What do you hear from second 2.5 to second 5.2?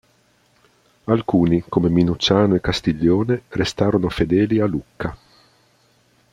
e Castiglione, restarono fedeli a Lucca.